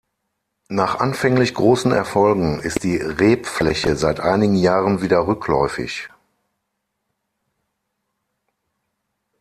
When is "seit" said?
3.95-4.19